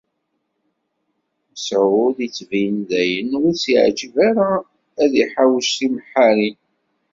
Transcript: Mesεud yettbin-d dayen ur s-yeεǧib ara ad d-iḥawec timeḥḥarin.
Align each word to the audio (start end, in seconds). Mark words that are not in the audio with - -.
Mesεud 1.49 2.17
yettbin-d 2.23 2.85
dayen 2.89 3.29
ur 3.43 3.53
s-yeεǧib 3.61 4.15
ara 4.27 4.51
ad 5.03 5.07
d-iḥawec 5.11 5.69
timeḥḥarin. 5.77 6.57